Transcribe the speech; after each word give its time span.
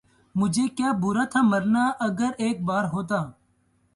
مجھے 0.35 0.67
کیا 0.77 0.91
برا 1.01 1.23
تھا 1.31 1.41
مرنا 1.51 1.83
اگر 2.07 2.31
ایک 2.43 2.63
بار 2.65 2.83
ہوتا 2.93 3.19